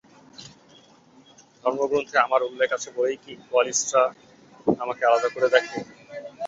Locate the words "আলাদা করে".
5.05-5.47